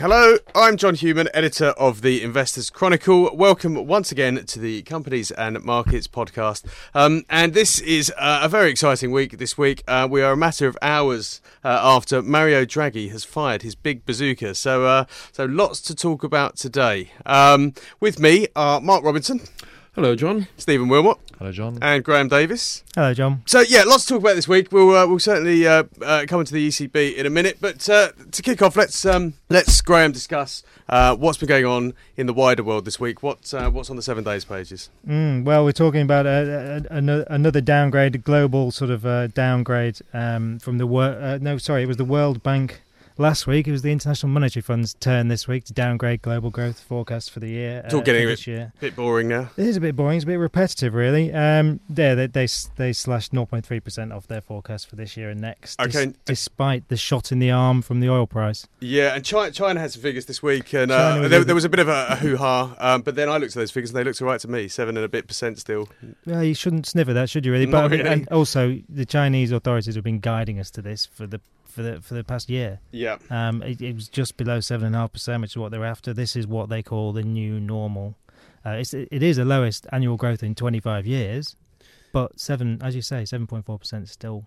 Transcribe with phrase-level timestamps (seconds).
[0.00, 3.36] Hello, I'm John Hughman, editor of the Investors Chronicle.
[3.36, 6.64] Welcome once again to the Companies and Markets podcast.
[6.94, 9.84] Um, and this is uh, a very exciting week this week.
[9.86, 14.06] Uh, we are a matter of hours uh, after Mario Draghi has fired his big
[14.06, 14.54] bazooka.
[14.54, 17.10] So, uh, so lots to talk about today.
[17.26, 19.42] Um, with me are Mark Robinson.
[20.00, 20.48] Hello, John.
[20.56, 21.18] Stephen Wilmot.
[21.38, 21.78] Hello, John.
[21.82, 22.82] And Graham Davis.
[22.94, 23.42] Hello, John.
[23.44, 24.72] So yeah, lots to talk about this week.
[24.72, 28.12] We'll uh, we'll certainly uh, uh, come into the ECB in a minute, but uh,
[28.32, 32.32] to kick off, let's um, let's Graham discuss uh, what's been going on in the
[32.32, 33.22] wider world this week.
[33.22, 34.88] What uh, what's on the seven days pages?
[35.06, 40.60] Mm, well, we're talking about a, a, a, another downgrade, global sort of downgrade um,
[40.60, 41.42] from the world.
[41.42, 42.80] no, sorry, it was the World Bank
[43.20, 46.80] Last week, it was the International Monetary Fund's turn this week to downgrade global growth
[46.80, 47.82] forecast for the year.
[47.84, 49.50] It's all uh, getting a bit, bit boring now.
[49.58, 50.16] It is a bit boring.
[50.16, 51.30] It's a bit repetitive, really.
[51.30, 55.38] Um, there, they, they they slashed 0.3 percent off their forecast for this year and
[55.38, 55.78] next.
[55.78, 56.06] Okay.
[56.06, 58.66] Dis- despite the shot in the arm from the oil price.
[58.80, 61.68] Yeah, and China, China had some figures this week, and uh, there, there, was a
[61.68, 62.74] bit of a, a hoo ha.
[62.78, 64.66] Um, but then I looked at those figures, and they looked all right to me.
[64.66, 65.90] Seven and a bit percent still.
[66.24, 67.52] Yeah, you shouldn't sniff at that, should you?
[67.52, 67.66] Really?
[67.66, 68.08] But really.
[68.08, 72.00] and also, the Chinese authorities have been guiding us to this for the for the
[72.00, 72.80] for the past year.
[72.90, 73.18] Yeah.
[73.30, 75.84] Um, it, it was just below seven and a half percent, which is what they're
[75.84, 76.12] after.
[76.12, 78.16] This is what they call the new normal.
[78.64, 81.56] Uh, it's, it is the lowest annual growth in 25 years,
[82.12, 84.46] but seven, as you say, 7.4 percent is still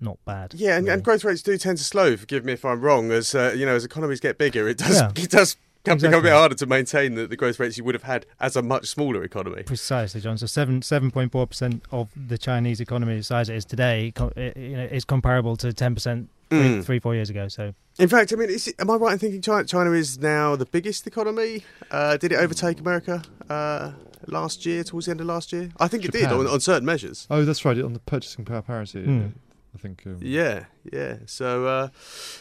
[0.00, 0.54] not bad.
[0.54, 0.94] Yeah, and, really.
[0.94, 2.16] and, growth rates do tend to slow.
[2.16, 3.10] Forgive me if I'm wrong.
[3.10, 5.10] As uh, you know, as economies get bigger, it does yeah.
[5.16, 6.08] it does can exactly.
[6.08, 8.56] become a bit harder to maintain the, the growth rates you would have had as
[8.56, 9.62] a much smaller economy.
[9.64, 10.38] Precisely, John.
[10.38, 14.12] So seven seven point four percent of the Chinese economy, the size it is today,
[14.56, 16.84] you know, is comparable to ten percent three, mm.
[16.84, 17.48] three, four years ago.
[17.48, 20.18] So, in fact, I mean, is it, am I right in thinking China, China is
[20.18, 21.64] now the biggest economy?
[21.90, 23.92] Uh, did it overtake America uh,
[24.26, 25.70] last year, towards the end of last year?
[25.78, 26.22] I think Japan.
[26.22, 27.26] it did on, on, certain measures.
[27.30, 29.04] Oh, that's right, on the purchasing power parity.
[29.04, 29.32] Mm.
[29.74, 30.02] I think.
[30.06, 31.16] Um, yeah, yeah.
[31.26, 31.88] So, uh,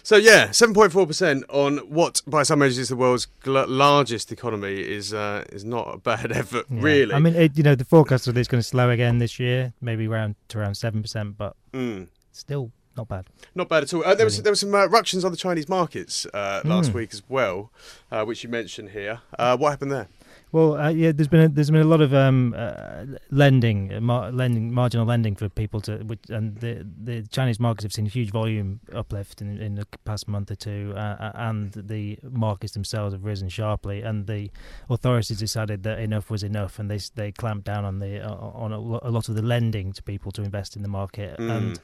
[0.04, 3.66] so yeah, seven point four percent on what, by some measures, is the world's gl-
[3.68, 6.82] largest economy is uh, is not a bad effort, yeah.
[6.82, 7.14] really.
[7.14, 9.40] I mean, it, you know, the forecast of this is going to slow again this
[9.40, 12.08] year, maybe around to around seven percent, but mm.
[12.32, 13.26] still not bad.
[13.56, 14.04] Not bad at all.
[14.06, 16.96] Uh, there was there were some uh, ructions on the Chinese markets uh, last mm.
[16.96, 17.72] week as well,
[18.12, 19.22] uh, which you mentioned here.
[19.38, 20.08] Uh, what happened there?
[20.52, 24.32] Well, uh, yeah, there's been a, there's been a lot of um, uh, lending, mar-
[24.32, 28.30] lending, marginal lending for people to, which, and the the Chinese markets have seen huge
[28.30, 33.50] volume uplift in, in the past month or two, and the markets themselves have risen
[33.50, 34.52] sharply, and the
[34.92, 38.80] authorities decided that enough was enough, and they they clamped down on the on a,
[38.80, 41.50] lot of the lending to people to invest in the market, mm.
[41.50, 41.80] and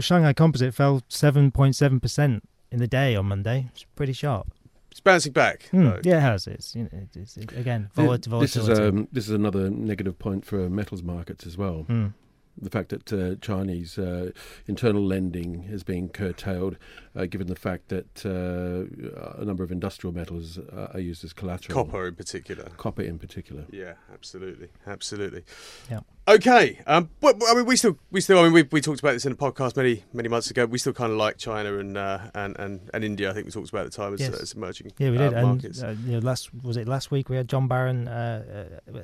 [0.00, 3.68] Shanghai Composite fell seven point seven percent in the day on Monday.
[3.72, 4.52] It's pretty sharp.
[4.90, 5.68] It's bouncing back.
[5.72, 6.46] Mm, yeah, it has.
[6.46, 8.46] It's, you know, it's again volatility.
[8.46, 11.86] This is um, this is another negative point for metals markets as well.
[11.88, 12.14] Mm
[12.60, 14.30] the fact that uh, Chinese uh,
[14.66, 16.76] internal lending has been curtailed,
[17.16, 21.32] uh, given the fact that uh, a number of industrial metals uh, are used as
[21.32, 21.84] collateral.
[21.84, 22.64] Copper in particular.
[22.76, 23.64] Copper in particular.
[23.70, 25.44] Yeah, absolutely, absolutely.
[25.90, 26.00] Yeah.
[26.26, 29.12] Okay, um, but, I mean, we still, we still, I mean, we, we talked about
[29.12, 30.64] this in a podcast many, many months ago.
[30.64, 33.30] We still kind of like China and uh, and, and and India.
[33.30, 34.40] I think we talked about at the time as, yes.
[34.40, 34.92] as emerging.
[34.96, 35.32] Yeah, we did.
[35.32, 35.80] markets.
[35.80, 38.08] And you know, last was it last week we had John Baron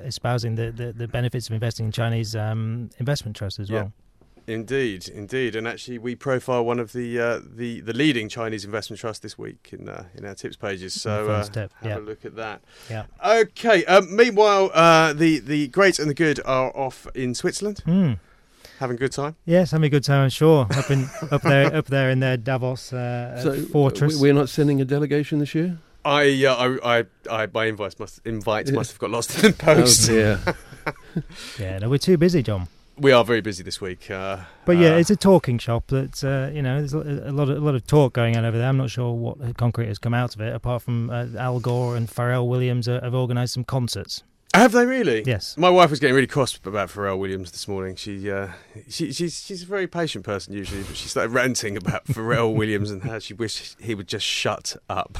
[0.03, 3.93] espousing the, the, the benefits of investing in Chinese um, investment trusts as well.
[4.47, 8.99] Indeed, indeed, and actually, we profile one of the uh, the the leading Chinese investment
[8.99, 10.99] trusts this week in uh, in our tips pages.
[10.99, 11.97] So uh, have yeah.
[11.97, 12.61] a look at that.
[12.89, 13.05] Yeah.
[13.23, 13.85] Okay.
[13.85, 17.83] Um, meanwhile, uh, the the great and the good are off in Switzerland.
[17.85, 18.17] Mm.
[18.79, 19.35] Having a good time.
[19.45, 20.23] Yes, having a good time.
[20.23, 24.19] I'm sure up in up there up there in their Davos uh, so fortress.
[24.19, 25.77] We're not sending a delegation this year.
[26.03, 29.57] I, uh, I, I, I, my invites must invites must have got lost in the
[29.57, 30.09] post.
[30.09, 30.53] Oh, yeah.
[31.59, 34.09] yeah, no, we're too busy, John we are very busy this week.
[34.09, 35.87] Uh, but yeah, uh, it's a talking shop.
[35.87, 38.57] That uh, you know, there's a lot of a lot of talk going on over
[38.57, 38.67] there.
[38.67, 41.95] I'm not sure what concrete has come out of it, apart from uh, Al Gore
[41.95, 44.23] and Pharrell Williams have organised some concerts.
[44.53, 45.23] Have they really?
[45.25, 45.55] Yes.
[45.57, 47.95] My wife was getting really cross about Pharrell Williams this morning.
[47.95, 48.49] She, uh,
[48.89, 52.91] she, she's she's a very patient person usually, but she started ranting about Pharrell Williams
[52.91, 55.17] and how she wished he would just shut up.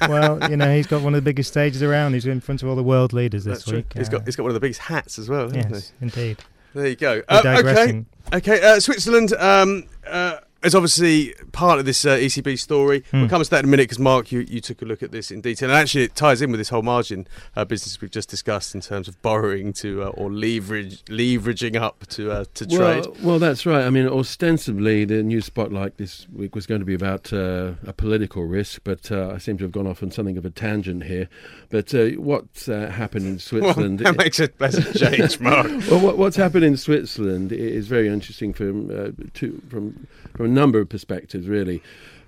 [0.02, 2.14] well, you know, he's got one of the biggest stages around.
[2.14, 3.90] He's in front of all the world leaders this That's week.
[3.90, 4.00] True.
[4.00, 5.54] He's got he's got one of the biggest hats as well.
[5.54, 6.38] Yes, indeed.
[6.74, 7.22] There you go.
[7.28, 8.04] Uh, okay.
[8.32, 8.62] Okay.
[8.62, 9.32] Uh, Switzerland.
[9.34, 13.00] Um, uh, it's obviously part of this uh, ECB story.
[13.12, 13.20] Mm.
[13.20, 15.10] We'll come to that in a minute because Mark, you, you took a look at
[15.10, 17.26] this in detail, and actually it ties in with this whole margin
[17.56, 22.06] uh, business we've just discussed in terms of borrowing to uh, or leverage leveraging up
[22.08, 23.22] to uh, to well, trade.
[23.22, 23.84] Well, that's right.
[23.84, 27.92] I mean, ostensibly the news spotlight this week was going to be about uh, a
[27.92, 31.04] political risk, but uh, I seem to have gone off on something of a tangent
[31.04, 31.28] here.
[31.70, 34.00] But what happened in Switzerland?
[34.00, 35.66] Well, that makes a pleasant change, Mark.
[35.90, 40.06] well, what, what's happened in Switzerland is very interesting from two, from
[40.36, 41.82] from number of perspectives, really.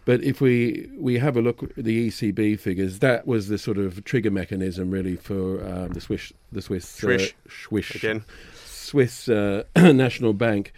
[0.04, 3.78] But if we we have a look at the ECB figures, that was the sort
[3.78, 7.30] of trigger mechanism really for um, the Swiss the Swiss Swish.
[7.30, 8.24] uh, Swish Again.
[8.64, 10.72] Swiss uh, National Bank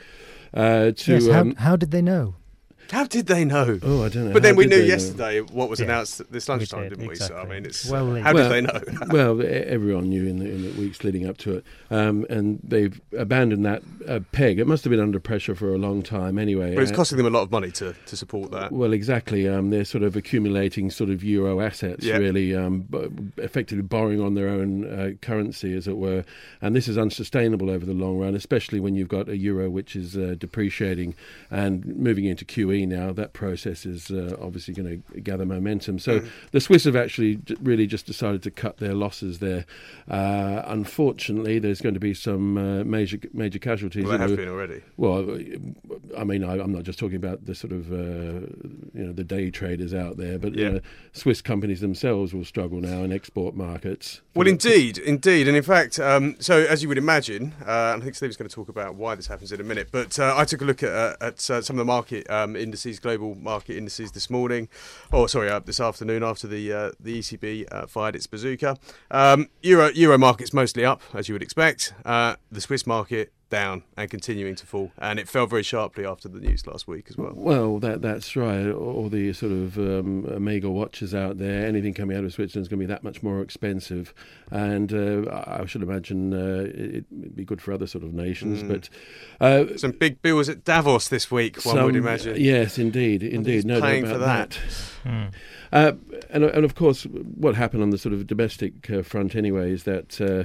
[0.53, 2.35] uh, to yes, how, um, how did they know?
[2.91, 3.79] How did they know?
[3.83, 4.33] oh I don't know.
[4.33, 4.85] But then how we knew they know?
[4.87, 5.87] yesterday what was Yeah.
[5.87, 7.15] announced this lunchtime, did, didn't we?
[7.17, 8.37] So I mean, it's Well how linked.
[8.37, 8.81] did they know?
[9.09, 13.01] well, everyone knew in the, in the weeks leading up to it, um, and they've
[13.17, 14.59] abandoned that uh, peg.
[14.59, 16.75] It must have been under pressure for a long time anyway.
[16.75, 18.71] but it's Uh, costing them a lot of money to, to support that.
[18.73, 19.49] Well, exactly.
[19.49, 22.19] Um, they're sort of accumulating sort of euro assets, Yeah.
[22.19, 22.87] really, um,
[23.39, 26.25] effectively borrowing on their own uh, currency, as it were.
[26.61, 29.97] And this is unsustainable over the long run, especially when you've got a euro which
[29.97, 31.15] is uh, depreciating
[31.51, 33.13] and moving into QE now.
[33.13, 35.99] That process is uh, obviously going to gather momentum.
[35.99, 36.29] So Mm.
[36.53, 39.65] the Swiss have actually j- really just decided to cut their losses there.
[40.09, 44.05] Uh, unfortunately, there's going to be some uh, major major casualties.
[44.05, 44.83] Well, there have know, been already.
[44.97, 45.39] well,
[46.17, 48.47] I mean, I, I'm not just talking about the sort of uh,
[48.95, 50.69] you know the day traders out there, but Yeah.
[50.69, 50.79] uh,
[51.13, 54.21] Swiss companies themselves will struggle now in export markets.
[54.35, 58.05] Well, indeed, indeed, and in fact, um, so as you would imagine, uh, and I
[58.05, 59.89] think Steve's going to talk about why this happens in a minute.
[59.93, 60.91] But uh, I took a look at,
[61.23, 64.69] at uh, some of the market um, indices, global market indices this morning.
[65.13, 68.77] Oh, sorry, uh, this afternoon after the uh, the ECB uh, fired its bazooka.
[69.13, 71.95] Um, Euro Euro market's mostly up, as you would expect.
[72.05, 76.29] Uh, the Swiss market down and continuing to fall, and it fell very sharply after
[76.29, 77.33] the news last week as well.
[77.35, 78.69] Well, that that's right.
[78.71, 82.69] All the sort of um, Omega watches out there, anything coming out of Switzerland is
[82.69, 84.13] going to be that much more expensive,
[84.51, 88.13] and uh, I I should imagine uh, it- it'd be good for other sort of
[88.13, 88.63] nations.
[88.63, 88.69] Mm.
[88.69, 88.89] But
[89.41, 92.37] uh, Some big bills at Davos this week, one would imagine.
[92.41, 93.65] Yes, indeed, indeed.
[93.65, 94.55] No doubt paying about for that?
[95.05, 95.25] Hmm.
[95.73, 95.93] Uh,
[96.31, 99.85] and, and of course, what happened on the sort of domestic uh, front anyway is
[99.85, 100.45] that uh,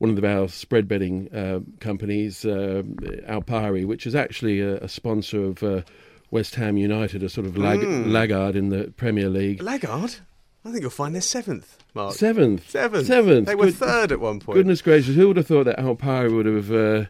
[0.00, 2.82] one of our spread betting uh, companies, uh,
[3.28, 5.82] Alpari, which is actually a, a sponsor of uh,
[6.30, 8.10] West Ham United, a sort of lag- Mm.
[8.10, 9.62] laggard in the Premier League.
[9.62, 10.16] Lagarde?
[10.64, 12.14] I think you'll find they're seventh, Mark.
[12.14, 12.68] Seventh.
[12.70, 13.06] Seventh.
[13.06, 13.46] Seventh.
[13.46, 14.56] They were Good- third at one point.
[14.56, 17.04] Goodness gracious, who would have thought that Alpari would have uh,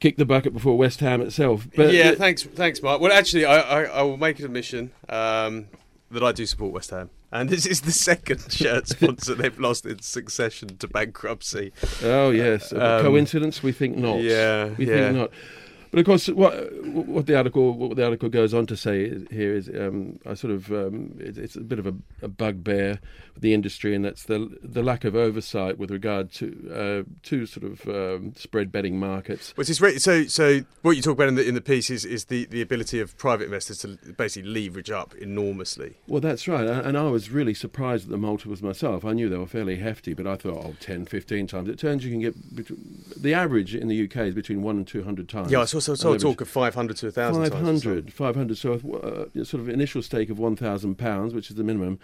[0.00, 1.66] kicked the bucket before West Ham itself?
[1.76, 3.00] But yeah, thanks, thanks, Mark.
[3.00, 5.66] Well, actually, I, I, I will make an admission um,
[6.12, 9.84] that I do support West Ham, and this is the second shirt sponsor they've lost
[9.86, 11.72] in succession to bankruptcy.
[12.02, 13.62] Oh yes, Um, coincidence?
[13.62, 14.20] We think not.
[14.20, 14.96] Yeah, we yeah.
[15.08, 15.30] think not.
[15.90, 16.52] But of course, what
[16.84, 20.52] what the article what the article goes on to say here is um, I sort
[20.52, 23.00] of um, it, it's a bit of a, a bugbear
[23.34, 27.46] with the industry, and that's the the lack of oversight with regard to uh, to
[27.46, 29.54] sort of um, spread betting markets.
[29.56, 30.24] Re- so.
[30.24, 33.00] So what you talk about in the in the piece is, is the, the ability
[33.00, 35.96] of private investors to basically leverage up enormously.
[36.06, 39.04] Well, that's right, and and I was really surprised at the multiples myself.
[39.04, 41.68] I knew they were fairly hefty, but I thought, oh, 10, 15 times.
[41.68, 44.86] It turns you can get between, the average in the UK is between one and
[44.86, 45.50] two hundred times.
[45.50, 46.22] Yeah, I saw, saw, saw leverage.
[46.22, 47.42] talk of five hundred to thousand.
[47.50, 48.58] 500, 500.
[48.58, 51.98] So, uh, sort of initial stake of one thousand pounds, which is the minimum.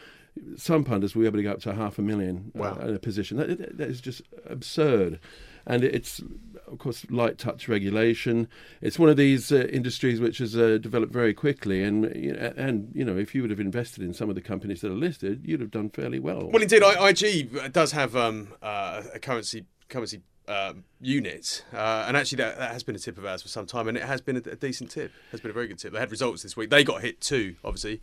[0.56, 2.98] Some punters will be able to go up to half a million uh, in a
[2.98, 3.36] position.
[3.36, 5.20] That, that- is just absurd,
[5.66, 6.20] and it's
[6.66, 8.48] of course light touch regulation.
[8.80, 12.52] It's one of these uh, industries which has uh, developed very quickly, and you know,
[12.56, 14.94] and you know, if you would have invested in some of the companies that are
[14.96, 16.48] listed, you'd have done fairly well.
[16.50, 22.36] Well, indeed, IG does have um, uh, a currency currency um, unit, uh, and actually
[22.36, 24.36] that, that has been a tip of ours for some time, and it has been
[24.36, 25.12] a, a decent tip.
[25.30, 25.92] Has been a very good tip.
[25.92, 26.70] They had results this week.
[26.70, 28.00] They got hit too, obviously,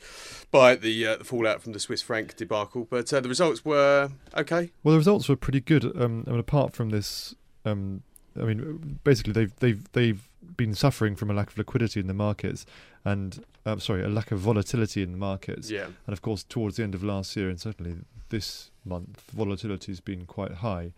[0.52, 4.10] by the, uh, the fallout from the Swiss franc debacle, but uh, the results were
[4.36, 4.72] okay.
[4.84, 5.86] Well, the results were pretty good.
[5.86, 8.04] Um, I mean, apart from this, um,
[8.40, 12.14] I mean, basically they've they've they've been suffering from a lack of liquidity in the
[12.14, 12.66] markets,
[13.06, 15.70] and uh, sorry, a lack of volatility in the markets.
[15.70, 17.96] Yeah, And of course, towards the end of last year, and certainly
[18.30, 20.94] this month, volatility has been quite high.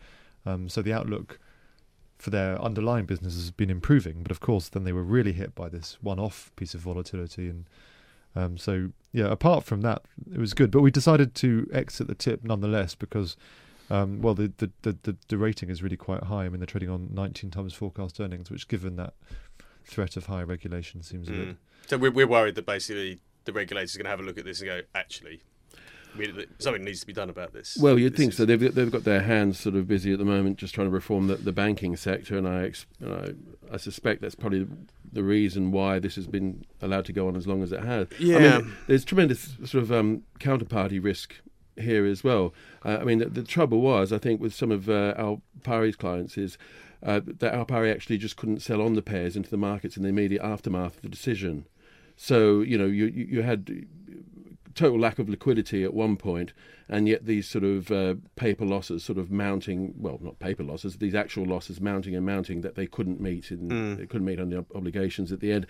[0.45, 1.39] Um, so the outlook
[2.17, 4.23] for their underlying business has been improving.
[4.23, 7.65] But of course, then they were really hit by this one-off piece of volatility, and
[8.35, 9.25] um, so yeah.
[9.25, 10.71] Apart from that, it was good.
[10.71, 13.37] But we decided to exit the tip nonetheless because.
[13.89, 14.71] Um, well, the, the,
[15.03, 16.45] the, the, rating is really quite high.
[16.45, 19.13] I mean, they're trading on 19 times forecast earnings, which, given that
[19.83, 21.57] threat of higher regulation, seems a bit Mm.
[21.87, 24.61] so we're, we're worried that basically the regulators going to have a look at this
[24.61, 25.41] and go, actually,
[26.59, 27.77] something needs to be done about this.
[27.79, 28.45] Well, you'd This think is- so.
[28.45, 31.27] They've they've got their hands sort of busy at the moment, just trying to reform
[31.27, 34.67] the, the banking sector, and I, ex- and I suspect that's probably
[35.11, 38.07] the reason why this has been allowed to go on as long as it has.
[38.19, 41.35] Yeah, I mean, there's tremendous sort of um, counterparty risk
[41.77, 42.53] here as well.
[42.85, 46.37] Uh, I mean, the, the trouble was, I think, with some of uh, Alpari's clients
[46.37, 46.57] is.
[47.05, 50.07] Uh, that Alpari actually just couldn't sell on the pairs into the markets in the
[50.09, 51.65] immediate aftermath of the decision.
[52.15, 53.85] So you know, you you, you had
[54.75, 56.53] total lack of liquidity at one point,
[56.89, 59.93] and yet these sort of uh, paper losses sort of mounting.
[59.97, 63.69] Well, not paper losses; these actual losses mounting and mounting that they couldn't meet in
[63.69, 63.97] Mm.
[63.97, 65.65] they couldn't meet on the ob- obligations at the end.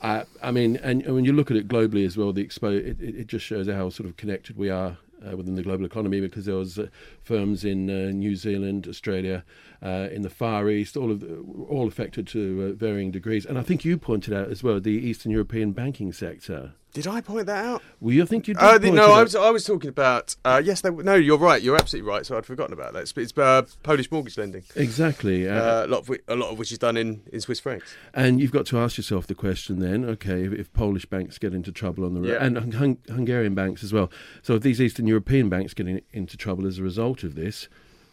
[0.00, 2.76] Uh, I mean, and, and when you look at it globally as well, the expo
[2.76, 5.84] it, it it just shows how sort of connected we are uh, within the global
[5.84, 6.86] economy because there was uh,
[7.22, 9.44] firms in uh, New Zealand, Australia,
[9.82, 11.36] uh, in the Far East, all of the,
[11.68, 13.46] all affected to uh, varying degrees.
[13.46, 16.72] And I think you pointed out as well the Eastern European banking sector.
[16.92, 17.82] Did I point that out?
[18.00, 18.62] Well, you think you did?
[18.62, 20.36] Uh, the, no, I was I was talking about.
[20.44, 21.62] Uh, yes, they, no, you're right.
[21.62, 22.26] You're absolutely right.
[22.26, 23.00] So I'd forgotten about that.
[23.00, 24.62] It's, it's uh, Polish mortgage lending.
[24.76, 25.48] exactly.
[25.48, 27.60] Uh, Uh, a lot of whi- a lot of which is done in, in Swiss
[27.60, 27.94] francs.
[28.12, 31.54] And you've got to ask yourself the question then, okay, if, if Polish banks get
[31.54, 32.44] into trouble on the Yeah.
[32.44, 34.10] and Hung- Hungarian banks as well.
[34.42, 37.68] So if these Eastern European banks get in, into trouble as a result of this,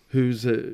[0.10, 0.74] who's uh,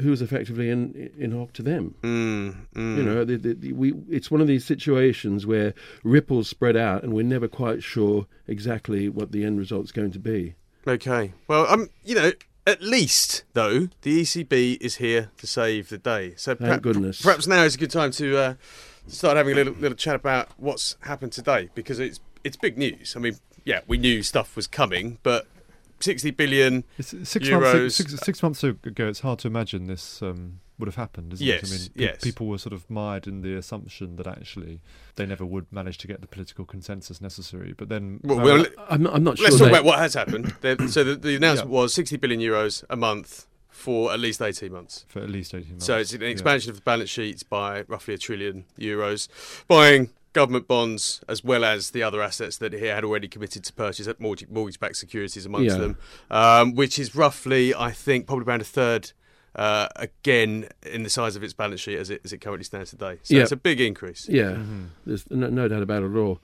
[0.00, 1.94] who's effectively in in hock to them?
[2.02, 2.96] Mm, mm.
[2.96, 7.02] You know, the, the, the, we it's one of these situations where ripples spread out,
[7.02, 10.54] and we're never quite sure exactly what the end result's going to be.
[10.86, 11.32] Okay.
[11.48, 12.32] Well, um, you know,
[12.66, 16.34] at least though the ECB is here to save the day.
[16.36, 17.22] So Thank goodness.
[17.22, 18.54] perhaps now is a good time to uh,
[19.06, 23.14] start having a little little chat about what's happened today because it's it's big news.
[23.16, 25.46] I mean, yeah, we knew stuff was coming, but
[26.00, 26.84] 60 billion.
[26.98, 27.60] It's six Euros.
[27.80, 29.08] months six, six months ago.
[29.08, 31.66] It's hard to imagine this um, would have happened, isn't Yes, it?
[31.68, 32.20] I mean, pe- yes.
[32.22, 34.80] people were sort of mired in the assumption that actually
[35.14, 37.72] they never would manage to get the political consensus necessary.
[37.76, 39.44] But then, Well, uh, well, I'm not, I'm not sure.
[39.46, 40.54] Let's talk about what has happened.
[40.90, 41.76] So the, the announcement Yeah.
[41.80, 45.04] was 60 billion euros a month for at least 18 months.
[45.08, 45.84] for at least eighteen months.
[45.84, 46.28] So it's an yeah.
[46.28, 49.28] expansion of the balance sheets by roughly a trillion euros,
[49.68, 53.72] buying government bonds as well as the other assets that he had already committed to
[53.72, 55.80] purchase at mortgage- mortgage-backed securities amongst Yeah.
[55.82, 55.96] them,
[56.30, 59.12] um, which is roughly, I think, probably around a third.
[59.54, 62.90] Uh, again, in the size of its balance sheet as it as it currently stands
[62.90, 63.42] today, so Yeah.
[63.44, 64.28] it's a big increase.
[64.28, 64.88] Yeah, Mhm.
[65.06, 66.40] there's no, no doubt about it at all.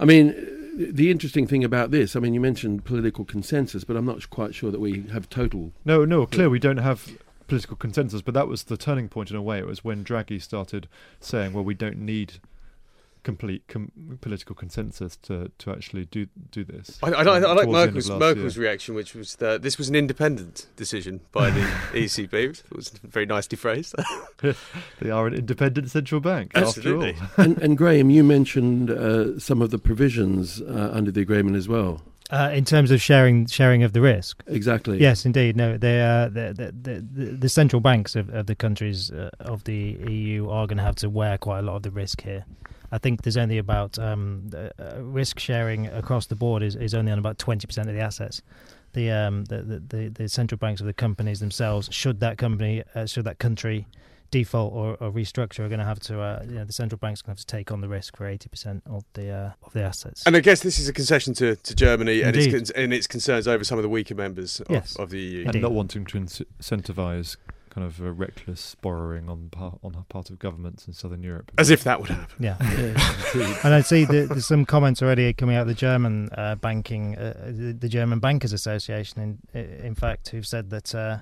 [0.00, 0.34] I mean,
[0.76, 4.52] the interesting thing about this, I mean, you mentioned political consensus, but I'm not quite
[4.56, 5.72] sure that we have total.
[5.84, 6.98] No, no, clear we don't have
[7.46, 9.58] political consensus, but that was the turning point in a way.
[9.60, 10.88] It was when Draghi started
[11.20, 12.40] saying, "Well, we don't need
[13.26, 13.90] complete com-
[14.20, 17.68] political consensus to, to actually do do this." I, I, like- I like Towards the
[17.68, 18.66] end of Merkel's, Merkel's year.
[18.66, 21.60] reaction, which was that this was an independent decision by the
[22.04, 22.34] ECB.
[22.34, 23.94] It was very nicely phrased.
[25.00, 27.14] They are an independent central bank, Absolutely.
[27.14, 27.44] after all.
[27.44, 31.68] and, and Graham, you mentioned uh, some of the provisions uh, under the agreement as
[31.68, 32.02] well.
[32.30, 34.42] Uh, in terms of sharing sharing of the risk.
[34.48, 35.00] Exactly.
[35.00, 35.56] Yes, indeed.
[35.56, 39.62] No, they uh, the, the, the the central banks of, of the countries uh, of
[39.64, 42.44] the EU are going to have to wear quite a lot of the risk here.
[42.92, 47.12] I think there's only about um, uh, risk sharing across the board is, is only
[47.12, 48.42] on about twenty percent of the assets.
[48.92, 52.82] The, um, the, the the the central banks of the companies themselves, should that company,
[52.94, 53.86] uh, should that country
[54.32, 57.20] default or, or restructure, are going to have to, uh, you know, the central banks
[57.20, 59.50] are going to have to take on the risk for eighty percent of the uh,
[59.62, 60.22] of the assets.
[60.26, 63.46] And I guess this is a concession to, to Germany and its, and its concerns
[63.46, 64.96] over some of the weaker members of, Yes.
[64.96, 65.38] of the EU.
[65.40, 65.62] and Indeed.
[65.62, 67.36] not wanting to incentivize
[67.76, 71.52] kind of uh, reckless borrowing on part on the part of governments in southern Europe.
[71.58, 72.44] As if that would happen.
[72.44, 72.56] yeah.
[73.36, 73.58] Yeah.
[73.64, 77.16] And I see that there's some comments already coming out of the German uh, banking,
[77.18, 81.18] uh, the, the German Bankers Association, in, in fact, who've said that uh,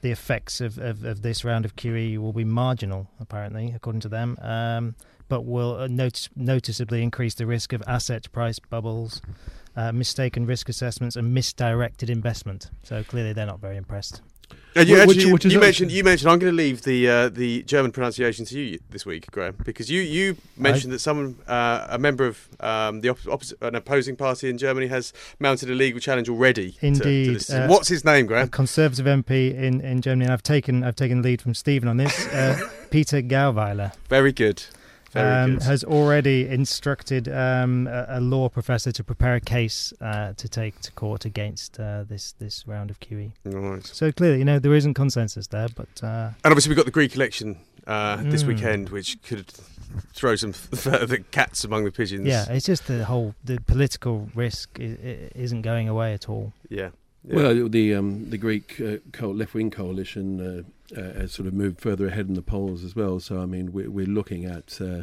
[0.00, 4.08] the effects of, of, of this round of QE will be marginal, apparently, according to
[4.08, 4.94] them, um,
[5.28, 9.20] but will uh, notice, noticeably increase the risk of asset price bubbles,
[9.76, 12.70] uh, mistaken risk assessments, and misdirected investment.
[12.82, 14.22] So clearly, they're not very impressed.
[14.74, 17.28] And you, Wh- actually, which you mentioned you mentioned I'm going to leave the uh,
[17.30, 21.86] the German pronunciation to you this week, Graham, because you, you mentioned that someone uh,
[21.90, 25.74] a member of um, the op- opposite, an opposing party in Germany has mounted a
[25.74, 26.72] legal challenge already.
[26.72, 28.48] to- to Indeed, this uh, What's his name, A Graham?
[28.48, 32.26] Conservative MP in, in Germany, and I've taken I've taken lead from Stephen on this.
[32.28, 33.94] Uh, Peter Gauweiler.
[34.08, 34.62] Very good.
[35.18, 40.32] Very um, has already instructed um, a, a law professor to prepare a case uh,
[40.36, 43.32] to take to court against uh, this this round of QE.
[43.44, 43.84] Right.
[43.86, 46.92] So clearly, you know, there isn't consensus there, but uh, And obviously, we've got the
[47.00, 48.48] Greek election uh, this Mm.
[48.48, 49.46] weekend, which could
[50.12, 50.52] throw some
[50.88, 52.26] further cats among the pigeons.
[52.26, 56.52] yeah, it's just the whole the political risk i- i- isn't going away at all.
[56.68, 56.90] Yeah.
[57.24, 57.34] Yeah.
[57.36, 60.64] Well, the um, the Greek uh, left-wing coalition
[60.96, 63.20] uh, sort of moved further ahead in the polls as well.
[63.20, 64.80] So I mean, we're, we're looking at.
[64.80, 65.02] Uh,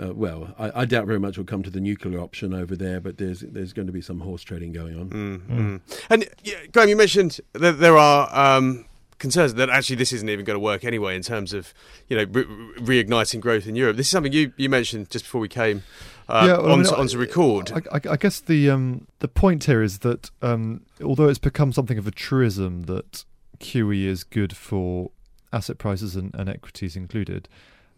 [0.00, 3.00] uh, well, I, I doubt very much we'll come to the nuclear option over there,
[3.00, 5.08] but there's there's going to be some horse trading going on.
[5.10, 5.80] Mm, Mm.
[6.08, 8.84] And yeah, Graham, you mentioned that there are um,
[9.18, 11.74] concerns that actually this isn't even going to work anyway in terms of
[12.06, 13.96] you know re- re- reigniting growth in Europe.
[13.96, 15.82] This is something you, you mentioned just before we came
[16.28, 17.72] uh, Yeah, well, I on, mean, to, on to record.
[17.72, 21.72] I, I, I guess the um, the point here is that um, although it's become
[21.72, 23.24] something of a truism that
[23.60, 25.10] QE is good for
[25.52, 27.48] asset prices and, and equities included,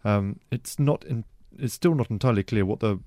[0.03, 1.25] um, it's not in,
[1.57, 2.99] it's still not entirely clear what the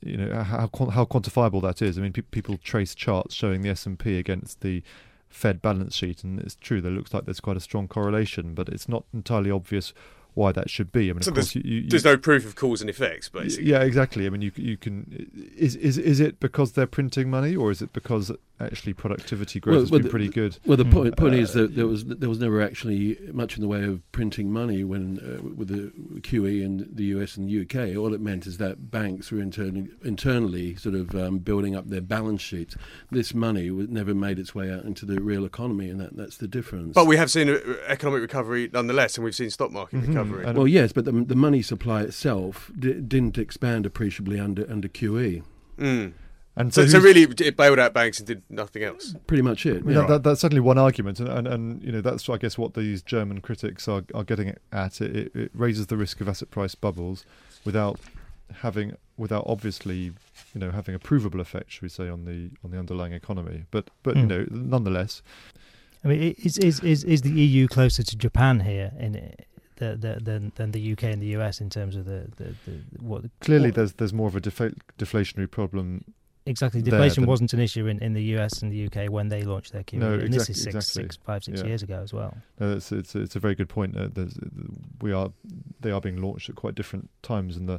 [0.00, 1.98] you know how how quantifiable that is.
[1.98, 4.82] I mean, pe- people trace charts showing the S and P against the
[5.28, 6.80] Fed balance sheet, and it's true.
[6.80, 9.92] There looks like there's quite a strong correlation, but it's not entirely obvious
[10.34, 11.10] why that should be.
[11.10, 13.28] I mean, So of course, there's- you, you, There's no proof of cause and effects,
[13.28, 13.68] basically.
[13.70, 14.26] yeah, exactly.
[14.26, 17.82] I mean, you you can is is is it because they're printing money, or is
[17.82, 20.56] it because actually productivity growth Well, has well, been the- pretty good?
[20.64, 20.92] Well, the Mm.
[20.92, 23.82] point, point is Uh, that there was there was never actually much in the way
[23.84, 27.96] of printing money when uh, with the QE in the US and the UK.
[27.96, 32.00] All it meant is that banks were internally internally sort of um, building up their
[32.00, 32.76] balance sheets.
[33.10, 36.36] This money was, never made its way out into the real economy, and that, that's
[36.36, 36.94] the difference.
[36.94, 37.58] But we have seen uh,
[37.88, 40.08] economic recovery nonetheless, and we've seen stock market Mhm.
[40.08, 40.21] recovery.
[40.22, 44.88] And- well, yes, but the, the money supply itself d- didn't expand appreciably under under
[44.88, 45.42] QE.
[45.78, 46.12] Mm.
[46.54, 49.14] And So, so who's- really, it bailed out banks and did nothing else.
[49.26, 49.82] Pretty much it.
[49.86, 49.98] I yeah.
[50.00, 52.74] that, that, that's certainly one argument, and, and, and you know that's I guess what
[52.74, 55.00] these German critics are, are getting at.
[55.00, 57.24] It, it, it raises the risk of asset price bubbles
[57.64, 57.98] without
[58.60, 60.12] having without obviously
[60.54, 63.64] you know having a provable effect, should we say, on the on the underlying economy.
[63.70, 64.28] But but you Mm.
[64.28, 65.22] know nonetheless,
[66.04, 69.32] I mean, is is is is the EU closer to Japan here in
[69.82, 72.74] the, the, than than the UK and the US in terms of the, the, the
[73.00, 76.04] what clearly what- there's there's more of a defa- deflationary problem.
[76.44, 79.42] exactly deflation than- wasn't an issue in, in the US and the UK when they
[79.52, 81.02] launched their QE, No, and this is exactly- six, exactly.
[81.02, 81.66] six, five, six Yeah.
[81.68, 82.32] years ago as well.
[82.60, 83.96] No, it's it's it's a very good point.
[83.96, 84.08] Uh,
[85.00, 85.30] we are
[85.80, 87.78] they are being launched at quite different times in the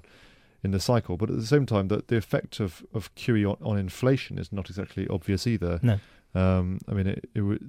[0.65, 3.57] in the cycle, but at the same time, that the effect of of QE on,
[3.69, 5.79] on inflation is not exactly obvious either.
[5.81, 5.99] No.
[6.35, 7.59] Um, I mean, it, it w-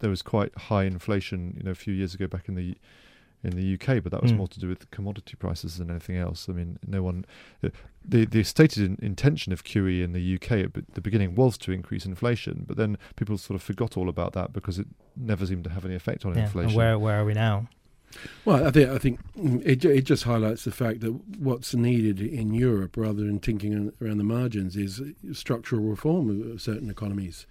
[0.00, 2.76] there was quite high inflation, you know, a few years ago back in the
[3.44, 4.36] in the UK, but that was Mm.
[4.38, 6.48] more to do with commodity prices than anything else.
[6.48, 7.24] I mean, no one
[7.60, 11.72] the the stated in, intention of QE in the UK at the beginning was to
[11.72, 15.64] increase inflation, but then people sort of forgot all about that because it never seemed
[15.64, 16.44] to have any effect on Yeah.
[16.44, 16.70] inflation.
[16.70, 17.68] And where where are we now?
[18.46, 22.20] Well, I think I think mm, it it just highlights the fact that what's needed
[22.20, 25.02] in Europe, rather than thinking around the margins, is
[25.32, 27.46] structural reform of- of certain economies,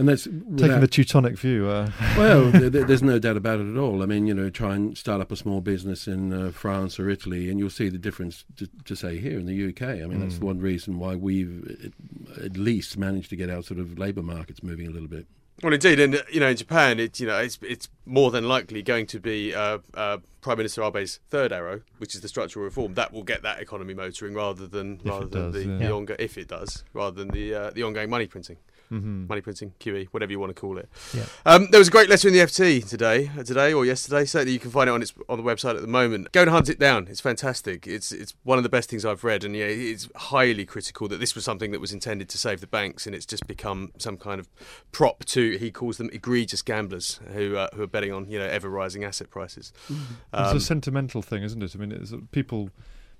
[0.00, 3.60] and that's Taking without- the Teutonic view, uh, well, there, there- there's no doubt about
[3.60, 4.02] it at all.
[4.02, 7.08] I mean, you know, try and start up a small business in uh, France or
[7.08, 8.44] Italy, and you'll see the difference.
[8.56, 10.44] To, to say here in the UK, I mean, that's Mm.
[10.44, 11.92] one reason why we've
[12.36, 15.26] at- at least managed to get our sort of labour markets moving a little bit.
[15.62, 18.48] Well, indeed, and uh, you know, in Japan, it you know, it's it's more than
[18.48, 22.64] likely going to be uh, uh, Prime Minister Abe's third arrow, which is the structural
[22.64, 25.68] reform, that will get that economy motoring rather than If it rather than does, the,
[25.70, 25.76] yeah.
[25.78, 25.90] the Yeah.
[25.90, 28.56] ongo- if it does, rather than the uh, the ongoing money printing,
[28.90, 29.28] mhm.
[29.28, 30.88] money printing, QE, whatever you want to call it.
[31.14, 31.24] Yeah.
[31.46, 34.24] Um, there was a great letter in the FT today, today or yesterday.
[34.24, 36.32] Certainly, you can find it on its on the website at the moment.
[36.32, 37.06] Go and hunt it down.
[37.08, 37.86] It's fantastic.
[37.86, 41.20] It's it's one of the best things I've read, and yeah, it's highly critical that
[41.20, 44.16] this was something that was intended to save the banks, and it's just become some
[44.16, 44.48] kind of
[44.92, 48.46] prop to he calls them egregious gamblers who uh, who are betting on you know
[48.46, 49.72] ever rising asset prices.
[49.88, 51.74] it's Um, a sentimental thing, isn't it?
[51.74, 52.70] I mean, it's, people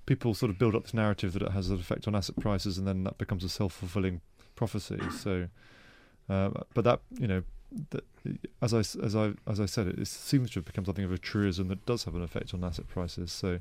[0.05, 2.77] people sort of build up this narrative that it has an effect on asset prices,
[2.77, 4.21] and then that becomes a self fulfilling
[4.55, 4.99] prophecy.
[5.17, 5.47] So,
[6.29, 7.43] uh, but that you know,
[7.91, 8.03] that,
[8.61, 11.05] as I s- as I as I said, it, it seems to have become something
[11.05, 13.31] of a truism that does have an effect on asset prices.
[13.31, 13.59] So.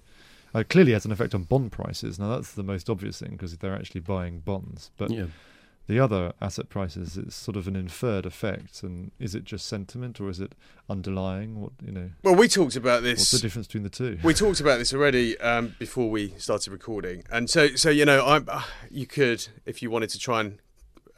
[0.52, 2.18] Uh, it clearly has an effect on bond prices.
[2.18, 4.90] Now that's the most obvious thing because they're actually buying bonds.
[4.96, 5.26] But yeah.
[5.86, 8.82] the other asset prices, it's sort of an inferred effect.
[8.82, 10.56] And is it just sentiment or is it
[10.88, 11.60] underlying?
[11.60, 12.10] What you know?
[12.24, 13.20] well, we talked about this.
[13.20, 14.18] What's the difference between the two?
[14.24, 18.24] We talked about this already um, before we started recording, and so so you know,
[18.24, 20.58] I uh, you could if you wanted to try and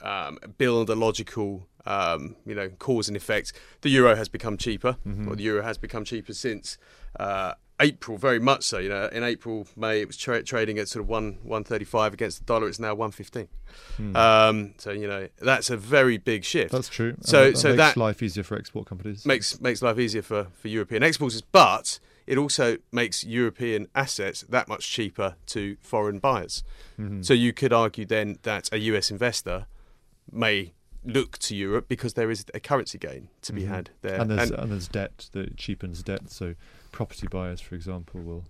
[0.03, 3.53] um, build a logical um, you know cause and effect.
[3.83, 5.29] The euro has become cheaper, Mhm.
[5.29, 6.79] or the euro has become cheaper since.
[7.19, 8.79] Uh, April, very much so.
[8.79, 11.85] You know, in April, May, it was tra- trading at sort of one one thirty
[11.85, 12.69] five against the dollar.
[12.69, 13.49] It's now one fifteen.
[13.97, 14.15] Hmm.
[14.17, 16.71] Um, so you know, that's a very big shift.
[16.71, 17.17] That's true.
[17.23, 19.27] So- that, so makes that- life easier for export companies.
[19.27, 24.69] makes makes life easier for, for European exporters, but it also makes European assets that
[24.69, 26.63] much cheaper to foreign buyers.
[27.01, 27.25] Mhm.
[27.25, 29.67] So you could argue then that a US investor
[30.31, 30.73] may
[31.05, 33.69] look to Europe because there is a currency gain to be Mhm.
[33.69, 34.21] had there.
[34.21, 36.31] and there's and there's debt that cheapens debt.
[36.31, 36.55] So
[36.93, 38.45] property buyers, for example, will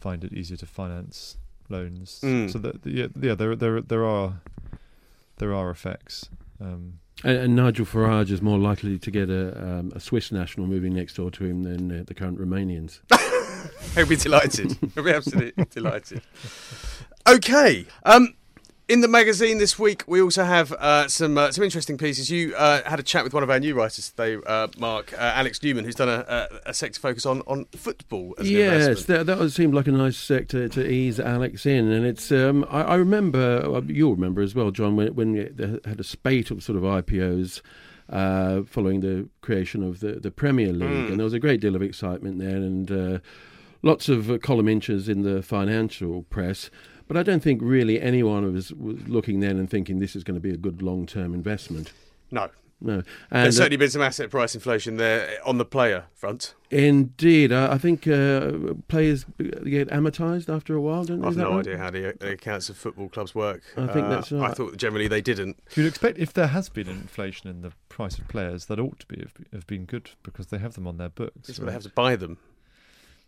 [0.00, 1.38] find it easier to finance
[1.68, 2.20] loans.
[2.22, 2.50] Mm.
[2.52, 4.40] So that yeah, yeah, there there there are
[5.38, 6.28] there are effects.
[6.60, 10.66] Um, And, and Nigel Farage is more likely to get a, um, a Swiss national
[10.66, 13.00] moving next door to him than uh, the current Romanians.
[13.94, 14.76] He'll be delighted.
[14.94, 16.22] He'll be absolutely delighted.
[17.28, 17.86] Okay.
[18.04, 18.34] Um,
[18.88, 22.30] in the magazine this week, we also have uh, some uh, some interesting pieces.
[22.30, 25.16] You uh, had a chat with one of our new writers today, uh, Mark uh,
[25.18, 29.26] Alex Newman, who's done a, a, a sector focus on, on football as yes, that,
[29.26, 32.30] that seemed like a nice sector to ease Alex in, and it's.
[32.32, 36.50] Um, I, I remember you'll remember as well, John, when when they had a spate
[36.50, 37.60] of sort of IPOs.
[38.10, 41.08] Uh, following the creation of the, the Premier League, Mm.
[41.10, 43.18] and there was a great deal of excitement there, and uh,
[43.80, 46.68] lots of uh, column inches in the financial press.
[47.12, 50.24] But But I don't think really anyone was, was looking then and thinking this is
[50.24, 51.92] going to be a good long term investment.
[52.30, 52.48] No.
[52.80, 53.04] No, and
[53.44, 56.54] There's uh, certainly been some asset price inflation there on the player front.
[56.68, 61.04] indeed, I, I think uh, players get amortised after a while.
[61.04, 61.28] Don't they?
[61.28, 61.60] I've no right?
[61.60, 63.62] idea how the, the accounts of football clubs work.
[63.76, 64.50] I think that's right.
[64.50, 65.62] I thought generally they didn't.
[65.76, 69.06] You'd expect if there has been inflation in the price of players, that ought to
[69.06, 71.50] be have, have been good because they have them on their books.
[71.50, 72.38] It's where they have to buy them.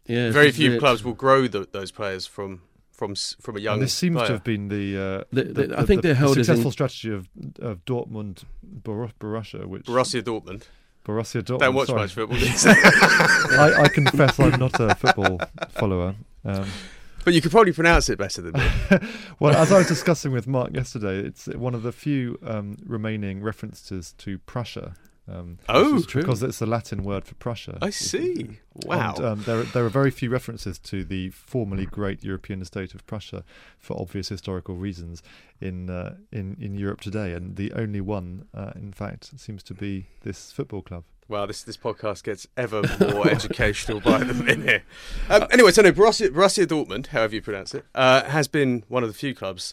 [0.06, 0.78] Yes, Very few it.
[0.80, 2.62] clubs will grow the, those players from
[2.94, 3.74] from from a young.
[3.74, 4.26] And this seems player.
[4.28, 6.48] to have been the, uh, The- the, the- I think the, they're held the as
[6.48, 7.28] in- successful strategy of
[7.58, 10.62] of Dortmund, Bor- Borussia, which Borussia Dortmund.
[11.04, 11.58] Borussia Dortmund.
[11.58, 12.00] Don't watch sorry.
[12.00, 12.38] much football.
[13.60, 15.38] I, I confess I'm not a football
[15.70, 16.14] follower.
[16.44, 16.66] Um,
[17.24, 19.08] but you could probably pronounce it better than me.
[19.40, 23.42] well, as I was discussing with Mark yesterday, it's one of the few um, remaining
[23.42, 24.94] references to Prussia.
[25.26, 27.78] Um, Oh, because it's the Latin word for Prussia.
[27.80, 28.58] I see.
[28.84, 29.14] Wow.
[29.16, 33.06] And, um, there, there are very few references to the formerly great European state of
[33.06, 33.42] Prussia,
[33.78, 35.22] for obvious historical reasons,
[35.60, 37.32] in uh, in in Europe today.
[37.32, 41.04] And the only one, uh, in fact, seems to be this football club.
[41.26, 44.82] Wow, this this podcast gets ever more educational by the minute.
[45.30, 49.02] Um, anyway, so no, Borussia, Borussia Dortmund, however you pronounce it, uh, has been one
[49.02, 49.72] of the few clubs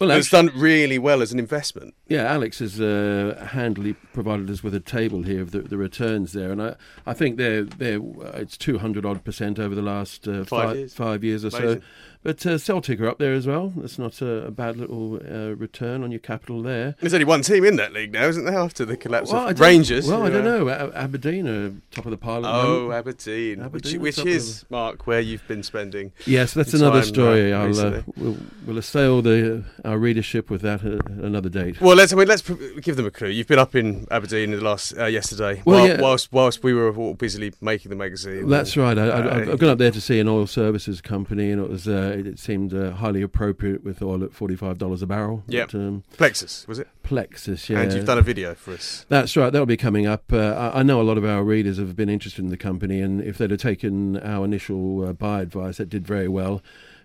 [0.00, 1.94] Well, that's done really well as an investment.
[2.06, 6.32] Yeah, Alex has uh, handily provided us with a table here of the, the returns
[6.32, 6.76] there, and I,
[7.06, 10.70] I think they're they're uh, it's two hundred odd percent over the last uh, Five
[10.70, 10.94] fi- years.
[10.94, 11.80] five years or so.
[12.24, 13.72] But uh, Celtic are up there as well.
[13.76, 16.96] That's not a, a bad little uh, return on your capital there.
[16.98, 18.58] There's only one team in that league now, isn't there?
[18.58, 20.08] After the collapse Well, of Rangers.
[20.08, 20.68] Well, I don't know.
[20.68, 22.40] A- Aberdeen are top of the pile.
[22.40, 22.94] The Oh, moment.
[22.94, 26.12] Aberdeen, Aberdeen, which, which is Mark where you've been spending.
[26.26, 27.52] yes, that's another uh, story.
[27.52, 31.78] I'll uh, we'll, we'll assail the uh, our readership with that at another date.
[31.80, 32.40] Well, let's I mean, let's
[32.80, 33.28] give them a clue.
[33.28, 36.00] You've been up in Aberdeen in the last uh, yesterday, Well, while, yeah.
[36.00, 38.48] whilst whilst we were all busily making the magazine.
[38.48, 38.96] That's right.
[38.96, 41.86] I, Uh, I've gone up there to see an oil services company, and it was
[41.86, 45.42] uh, it seemed uh, highly appropriate with oil at forty five dollars a barrel.
[45.46, 46.88] But, um, Plexus was it?
[47.02, 47.80] Plexus, yeah.
[47.80, 49.04] And you've done a video for us.
[49.08, 49.50] That's right.
[49.50, 50.32] That'll be coming up.
[50.32, 53.00] Uh, I, I know a lot of our readers have been interested in the company,
[53.00, 56.62] and if they'd have taken our initial uh, buy advice, that did very well.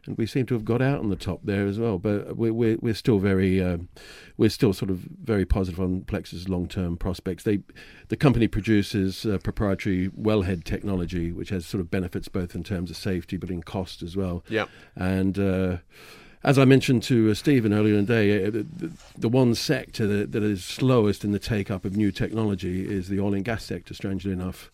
[0.10, 2.00] And we seem to have got out on the top there as well.
[2.00, 3.78] But we're we're, we're still very uh,
[4.38, 7.44] we're still sort of very positive on Plexus' long term prospects.
[7.44, 7.60] They
[8.08, 12.90] the company produces uh, proprietary wellhead technology, which has sort of benefits both in terms
[12.90, 14.44] of safety but in cost as well.
[14.50, 14.66] Yeah.
[14.96, 15.78] And uh,
[16.44, 19.54] as I mentioned to uh, Stephen earlier in the day, uh, the, the, the one
[19.54, 23.34] sector that, that is slowest in the take up of new technology is the oil
[23.34, 24.72] and gas sector, strangely enough.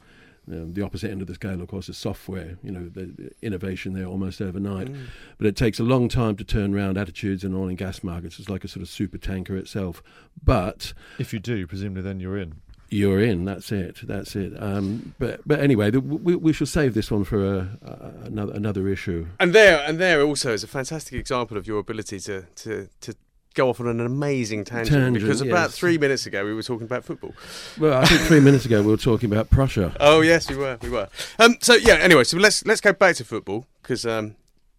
[0.52, 2.58] Um, the opposite end of the scale, of course, is software.
[2.64, 4.88] You know, the, the innovation there almost overnight.
[4.92, 5.06] Mm.
[5.38, 8.40] But it takes a long time to turn around attitudes in oil and gas markets.
[8.40, 10.04] It's like a sort of super tanker itself.
[10.44, 12.56] But If you do, presumably then you're in.
[12.90, 13.46] you're in.
[13.46, 14.00] That's it.
[14.04, 14.54] That's it.
[14.62, 18.54] Um, but but anyway, the, we, we shall save this one for a, a, another
[18.54, 19.28] another issue.
[19.40, 23.16] And there, and there also is a fantastic example of your ability to to to
[23.56, 24.96] go off on an amazing tangent.
[24.96, 25.78] Tangent, because about yes.
[25.78, 27.34] three minutes ago we were talking about football.
[27.80, 29.96] Well, I think three minutes ago we were talking about Prussia.
[30.00, 31.10] Oh yes, we were, we were.
[31.40, 31.94] Um, so yeah.
[31.96, 34.36] Anyway, so let's let's go back to football because um,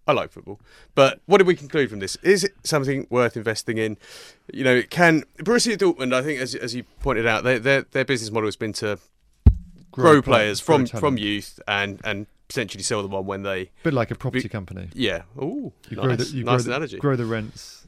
[0.06, 0.60] I like football.
[0.94, 2.16] But what did we conclude from this?
[2.22, 3.96] Is it something worth investing in?
[4.52, 6.14] You know, can Borussia Dortmund?
[6.14, 8.98] I think, as as you pointed out, their their, their business model has been to
[9.90, 11.00] grow, play- players from talent.
[11.00, 14.48] from youth and and potentially sell them on when they bit like a property We-
[14.48, 14.88] company.
[14.94, 15.22] yeah.
[15.38, 16.96] Ooh, You nice, grow the you nice grow, analogy.
[16.96, 17.85] the, grow the rents,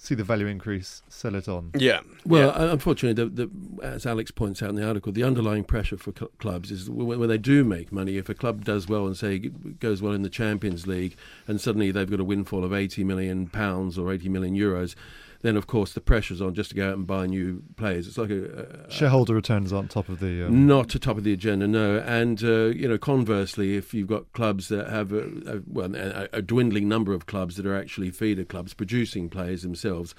[0.00, 1.72] see the value increase, sell it on.
[1.76, 2.00] yeah.
[2.24, 2.68] Well, yeah.
[2.68, 6.12] uh, unfortunately, the, the, as Alex points out in the article, the underlying pressure for
[6.16, 8.16] cl- clubs is when, when they do make money.
[8.16, 11.16] If a club does well and say goes well in the Champions League,
[11.48, 14.94] and suddenly they've got a windfall of eighty million pounds or eighty million euros,
[15.42, 18.06] then of course the pressure's on just to go out and buy new players.
[18.08, 20.46] It's like a, a Shareholder returns aren't top of the.
[20.46, 21.98] Um, Not to top of the agenda, no.
[21.98, 26.28] And uh, you know, conversely, if you've got clubs that have a, a, well, a,
[26.32, 30.14] a dwindling number of clubs that are actually feeder clubs producing players themselves,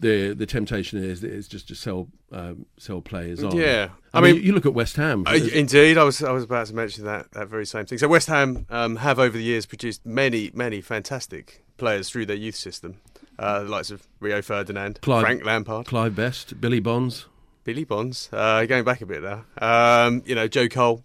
[0.00, 3.54] the the temptation is is just to sell um, sell players on.
[3.54, 3.90] Yeah.
[4.12, 5.24] I, I mean, mean- you look at West Ham.
[5.26, 7.98] Uh, indeed, I was I was about to mention that that very same thing.
[7.98, 12.36] So West Ham um, have over the years produced many many fantastic players through their
[12.36, 12.96] youth system,
[13.40, 17.26] uh, the likes of Rio Ferdinand, Clive- Frank Lampard, Clive Best, Billy Bonds.
[17.64, 18.28] Billy Bonds.
[18.32, 21.02] Uh, going back a bit there, um, you know Joe Cole.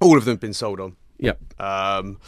[0.00, 0.96] All of them have been sold on.
[1.18, 1.60] Yep.
[1.60, 2.18] Um,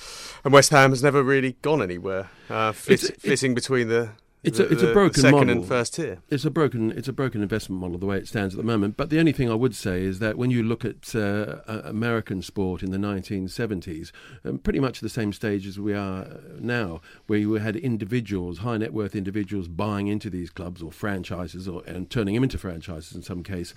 [0.45, 4.11] and West Ham has never really gone anywhere, uh, fit, It's- it's- flitting between the.
[4.45, 5.57] It's the- a- it's a broken second model.
[5.57, 6.19] and first tier.
[6.31, 8.97] It's a broken it's a broken investment model the way it stands at the moment.
[8.97, 11.19] But the only thing I would say is that when you look at uh,
[11.67, 14.13] uh, American sport in the 1970s,
[14.45, 18.59] um, pretty much the same stage as we are uh, now, where you had individuals,
[18.59, 22.59] high net worth individuals, buying into these clubs or franchises, or and turning them into
[22.59, 23.75] franchises in some case.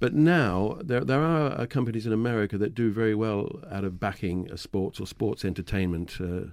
[0.00, 3.98] But now there there are uh, companies in America that do very well out of
[3.98, 6.16] backing a sports or sports entertainment.
[6.20, 6.52] Uh,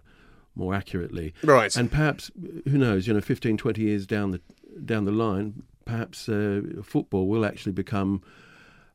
[0.56, 1.34] more accurately.
[1.44, 1.76] Right.
[1.76, 2.32] And perhaps,
[2.65, 4.41] who knows, you know, 15, 20 years down the
[4.84, 8.22] down the line, perhaps uh, football will actually become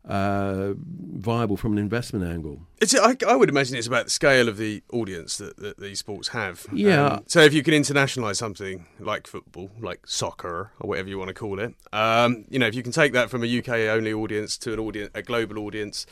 [0.04, 2.62] uh, viable from an investment angle.
[2.80, 5.98] It's, I, I, would imagine it's about the scale of the audience that, that these
[5.98, 6.66] sports have.
[6.72, 7.06] Yeah.
[7.06, 11.28] Um, so if you can internationalise something like football, like soccer, or whatever you want
[11.28, 14.12] to call it, um, you know, if you can take that from a UK only
[14.12, 16.06] audience to an audience, a global audience,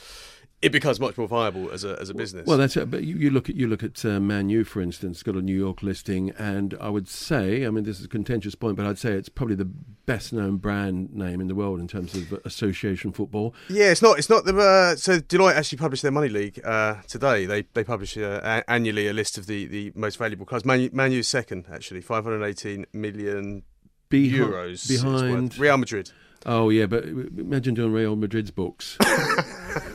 [0.61, 2.47] it becomes much more viable as a as a business.
[2.47, 2.90] Well, that's it.
[2.90, 5.42] But you, you look at you look at uh, Man U, for instance, got a
[5.42, 8.85] New York listing, and I would say, I mean, this is a contentious point, but
[8.85, 12.33] I'd say it's probably the best known brand name in the world in terms of
[12.44, 13.55] association football.
[13.68, 14.18] Yeah, it's not.
[14.18, 14.57] It's not the.
[14.57, 17.47] Uh, so Deloitte actually published their money league uh, today.
[17.47, 20.64] They they publish uh, annually a list of the, the most valuable clubs.
[20.64, 23.62] Man, Man U's second, actually, five hundred eighteen million
[24.11, 26.11] Behi- euros behind Real Madrid.
[26.47, 28.97] Oh yeah, but imagine doing Real Madrid's books.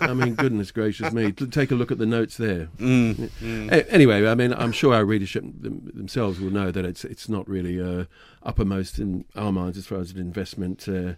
[0.01, 1.31] I mean, goodness gracious me!
[1.31, 2.69] Take a look at the notes there.
[2.77, 3.85] Mm, mm.
[3.89, 7.81] Anyway, I mean, I'm sure our readership themselves will know that it's it's not really
[7.81, 8.05] uh,
[8.43, 10.87] uppermost in our minds as far as an investment.
[10.87, 11.13] Uh,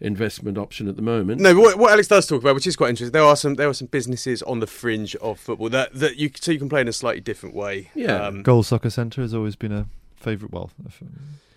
[0.00, 1.40] investment option at the moment.
[1.40, 3.54] No, but what, what, Alex does talk about, which is quite interesting, there are some
[3.54, 6.68] there are some businesses on the fringe of football that, that you so you can
[6.68, 7.90] play in a slightly different way.
[7.96, 10.52] Yeah, um, Goal Soccer Centre has always been a favourite.
[10.52, 10.70] Well,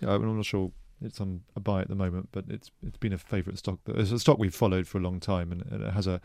[0.02, 3.18] I'm not sure it's on a buy at the moment, but it's it's been a
[3.18, 3.80] favourite stock.
[3.88, 6.22] It's a stock we've followed for a long time, and, and it has a.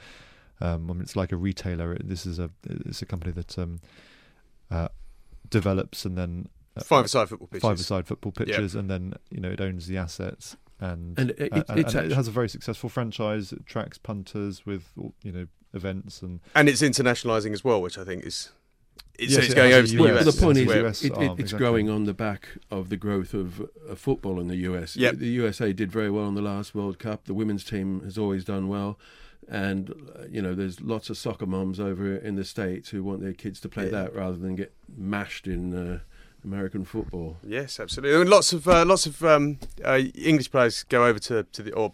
[0.58, 1.92] Um, I mean, it's like a retailer.
[1.92, 3.80] It, this is a it's a company that um,
[4.70, 4.88] uh,
[5.50, 7.62] develops and then uh, five-a-side football pitches.
[7.62, 8.80] Five-a-side football pitches, yep.
[8.80, 12.14] and then you know it owns the assets and and it, uh, and, and it
[12.14, 13.52] has a very successful franchise.
[13.52, 14.90] It tracks punters with
[15.22, 18.50] you know events and and it's internationalizing as well, which I think is
[19.18, 20.24] it's, yes, it's going over to the US.
[20.24, 21.58] Well, the point is, US it, it, it's exactly.
[21.58, 24.96] growing on the back of the growth of uh, football in the US.
[24.96, 25.16] Yep.
[25.16, 27.24] The USA did very well in the last World Cup.
[27.24, 28.98] The women's team has always done well.
[29.48, 33.20] And, uh, you know, there's lots of soccer moms over in the States who want
[33.20, 34.02] their kids to play yeah.
[34.02, 35.74] that rather than get mashed in.
[35.74, 35.98] Uh,
[36.44, 37.38] American football.
[37.42, 38.14] Yes, absolutely.
[38.14, 41.62] I mean, lots of uh, lots of um, uh, English players go over to, to
[41.62, 41.92] the or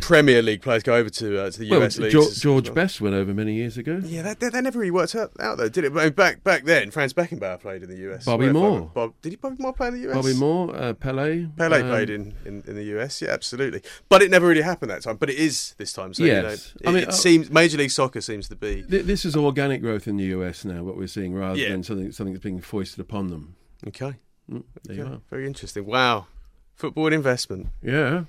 [0.00, 2.12] Premier League players go over to uh, to the well, US leagues.
[2.12, 2.74] George, George well.
[2.74, 4.00] Best went over many years ago.
[4.04, 5.94] Yeah, that, that, that never really worked out, out though, did it?
[5.94, 8.24] But back back then, Franz Beckenbauer played in the US.
[8.24, 8.90] Bobby Moore.
[8.92, 10.16] Bob, did he Bobby Moore play in the US?
[10.16, 11.46] Bobby Moore, uh, Pele.
[11.56, 13.22] Pele um, played in, in, in, the US.
[13.22, 13.82] Yeah, absolutely.
[14.08, 15.16] But it never really happened that time.
[15.16, 16.12] But it is this time.
[16.12, 16.34] So, yes.
[16.34, 18.82] You know, it, I mean, it uh, seems Major League Soccer seems to be.
[18.82, 20.82] Th- this is organic growth in the US now.
[20.82, 21.70] What we're seeing, rather yeah.
[21.70, 23.54] than something something that's being foisted upon them.
[23.86, 24.14] Okay.
[24.50, 25.08] Mm, there okay.
[25.08, 25.20] you are.
[25.30, 25.86] Very interesting.
[25.86, 26.26] Wow.
[26.74, 27.68] Football investment.
[27.82, 28.24] Yeah.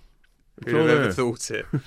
[0.65, 1.65] Who'd have ever thought it?
[1.74, 1.86] As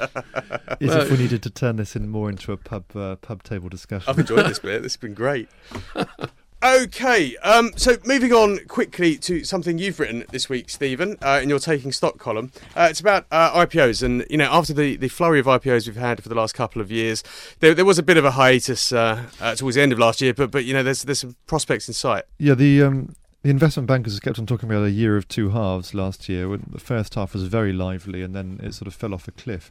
[0.81, 3.69] well, if we needed to turn this in more into a pub uh, pub table
[3.69, 4.09] discussion.
[4.09, 4.83] I've enjoyed this bit.
[4.83, 5.49] This has been great.
[6.65, 11.49] Okay, um, so moving on quickly to something you've written this week, Stephen, uh, in
[11.49, 12.53] your taking stock column.
[12.77, 15.97] Uh, it's about uh, IPOs, and you know, after the, the flurry of IPOs we've
[15.97, 17.25] had for the last couple of years,
[17.59, 20.21] there, there was a bit of a hiatus uh, uh, towards the end of last
[20.21, 22.27] year, but but you know, there's there's some prospects in sight.
[22.39, 25.95] Yeah, the um, the investment bankers kept on talking about a year of two halves
[25.95, 26.49] last year.
[26.49, 29.33] When the first half was very lively, and then it sort of fell off a
[29.33, 29.71] cliff.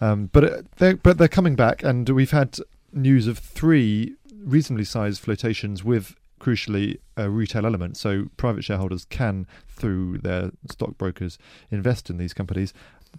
[0.00, 2.58] Um, but uh, they're, but they're coming back, and we've had
[2.92, 7.96] news of three reasonably sized flotations with crucially a retail element.
[7.96, 11.38] So private shareholders can, through their stockbrokers,
[11.70, 12.72] invest in these companies.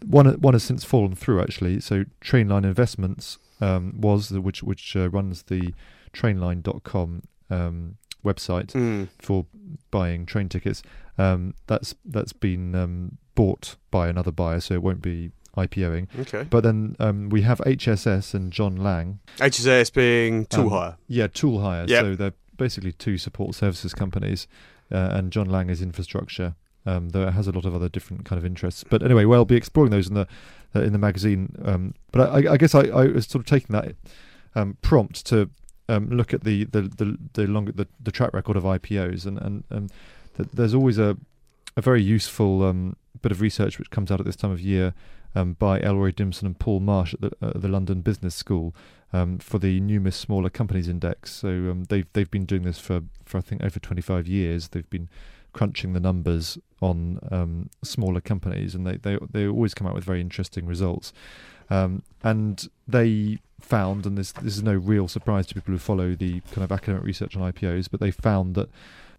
[0.05, 1.79] One one has since fallen through actually.
[1.79, 5.73] So Trainline Investments um, was the, which which uh, runs the
[6.13, 9.07] Trainline.com um, website mm.
[9.19, 9.45] for
[9.91, 10.83] buying train tickets.
[11.17, 16.07] Um, that's that's been um, bought by another buyer, so it won't be IPOing.
[16.19, 16.43] Okay.
[16.49, 19.19] But then um, we have HSS and John Laing.
[19.37, 20.97] HSS being tool um, hire.
[21.07, 21.85] Yeah, tool hire.
[21.87, 22.03] Yep.
[22.03, 24.47] So they're basically two support services companies,
[24.91, 26.55] uh, and John Laing is infrastructure.
[26.85, 28.83] Um, though it has a lot of other different kind of interests.
[28.83, 30.27] But anyway, we'll be exploring those in the
[30.75, 31.55] uh, in the magazine.
[31.63, 33.95] Um, but I, I guess I, I, was sort of taking that
[34.53, 35.49] um, prompt to
[35.89, 39.63] um, look at the the the the, the the track record of IPOs, and and,
[39.69, 39.91] and
[40.37, 41.17] th- there's always a
[41.75, 44.93] a very useful um, bit of research which comes out at this time of year
[45.35, 48.75] um, by Elroy Dimson and Paul Marsh at the, uh, the London Business School
[49.11, 51.31] um, for the Numis Smaller Companies Index.
[51.31, 54.69] So um, they've they've been doing this for, for I think over 25 years.
[54.69, 55.09] They've been
[55.53, 60.03] crunching the numbers on um, smaller companies, and they, they they always come out with
[60.03, 61.13] very interesting results.
[61.73, 66.13] Um, and they found, and this this is no real surprise to people who follow
[66.13, 68.69] the kind of academic research on IPOs, but they found that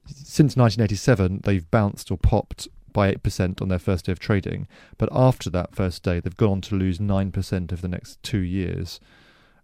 [0.07, 5.09] since 1987 they've bounced or popped by 8% on their first day of trading, but
[5.11, 9.01] after that first day they've gone on to lose 9% over the next two years.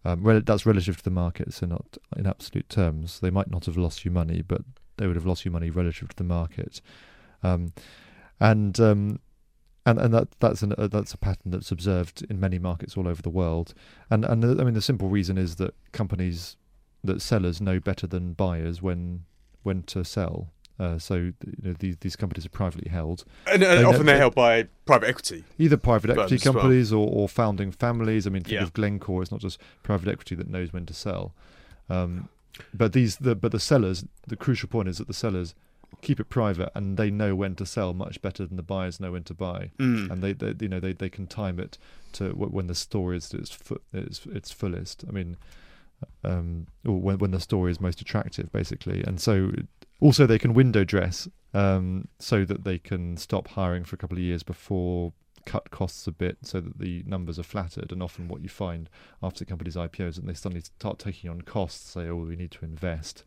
[0.04, 3.20] Um, that's relative to the market, so not in absolute terms.
[3.20, 4.62] They might not have lost you money, but
[4.96, 6.80] they would have lost you money relative to the market.
[7.44, 7.72] Um,
[8.40, 9.20] and um,
[9.86, 13.08] and and that that's an, uh, that's a pattern that's observed in many markets all
[13.08, 13.74] over the world.
[14.10, 16.56] And and I mean the simple reason is that companies
[17.02, 19.24] that sellers know better than buyers when
[19.62, 20.48] when to sell.
[20.78, 24.16] Uh, so you know, these these companies are privately held, and, and They often they're
[24.16, 25.44] held by private equity.
[25.58, 26.54] either private equity as well.
[26.54, 28.26] companies or, or founding families.
[28.26, 28.62] I mean, think Yeah.
[28.62, 31.34] of Glencore; it's not just private equity that knows when to sell.
[31.90, 32.30] Um,
[32.72, 35.54] but these, the, but the sellers, the crucial point is that the sellers
[36.02, 39.12] keep it private and they know when to sell much better than the buyers know
[39.12, 39.70] when to buy.
[39.78, 40.10] Mm.
[40.10, 41.78] and they, they you know they, they can time it
[42.12, 45.04] to wh- when the story is its fu- its, its fullest.
[45.08, 45.36] I mean,
[46.24, 49.52] um, or when when the story is most attractive, basically, and so
[50.00, 54.16] also they can window dress um, so that they can stop hiring for a couple
[54.16, 55.12] of years before
[55.46, 58.90] cut costs a bit so that the numbers are flattered and often what you find
[59.22, 62.64] after companies IPOs and they suddenly start taking on costs say oh we need to
[62.64, 63.24] invest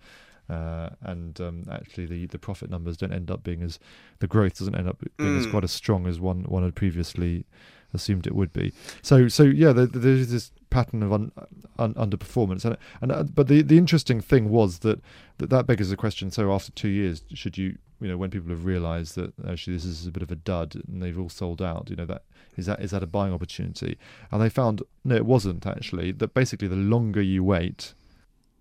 [0.49, 3.79] uh, and um, actually the, the profit numbers don't end up being as
[4.19, 5.51] the growth doesn't end up being as Mm.
[5.51, 7.45] quite as strong as one one had previously
[7.93, 8.73] assumed it would be.
[9.01, 11.31] So so yeah, there, there's this pattern of un,
[11.77, 14.99] un, underperformance, and and uh, but the the interesting thing was that,
[15.37, 16.31] that that beggars the question.
[16.31, 19.85] So after two years, should you you know when people have realised that actually this
[19.85, 22.23] is a bit of a dud and they've all sold out, you know that
[22.57, 23.97] is that is that a buying opportunity?
[24.31, 26.11] And they found no, it wasn't actually.
[26.11, 27.93] That basically the longer you wait,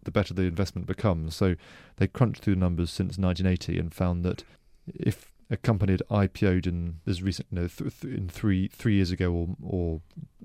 [0.05, 1.35] the better the investment becomes.
[1.35, 1.55] So
[1.97, 4.45] they crunched through the numbers since 1980 and found that
[4.87, 9.11] if a company had IPO'd in as recent, no, th- th- in three three years
[9.11, 10.01] ago or or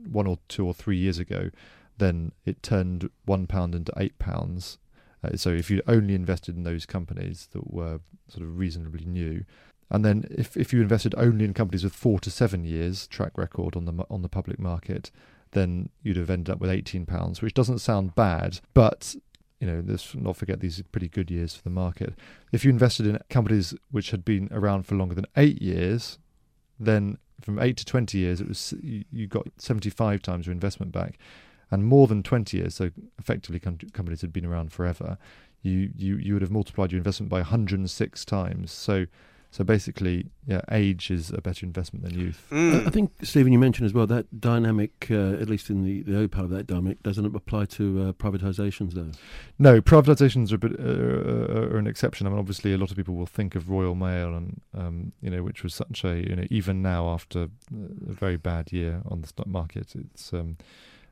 [0.09, 1.49] one or two or three years ago,
[1.97, 4.77] then it turned one pound into eight pounds.
[5.23, 9.45] Uh, so if you only invested in those companies that were sort of reasonably new,
[9.89, 13.37] and then if if you invested only in companies with four to seven years track
[13.37, 15.09] record on the on the public market,
[15.51, 19.15] then you'd have ended up with eighteen pounds, which doesn't sound bad, but
[19.59, 22.13] you know, let's not forget these are pretty good years for the market.
[22.51, 26.19] If you invested in companies which had been around for longer than eight years,
[26.79, 31.17] then from eight to twenty years, it was you, got seventy-five times your investment back,
[31.71, 35.17] and more than twenty years, so effectively com- companies had been around forever.
[35.63, 38.71] You you you would have multiplied your investment by 106 times.
[38.71, 39.07] So
[39.51, 42.45] so basically, yeah, age is a better investment than youth.
[42.51, 42.85] Mm.
[42.85, 46.01] I I think, Stephen, you mentioned as well that dynamic, uh, at least in the,
[46.03, 49.11] the early part of that dynamic, doesn't apply to uh, privatisations, though.
[49.59, 52.27] No, privatizations are, a bit, uh, are an exception.
[52.27, 55.29] I mean, obviously, a lot of people will think of Royal Mail, and um, you
[55.29, 57.49] know, which was such a you know, even now after a
[58.13, 60.57] very bad year on the stock market, it's um,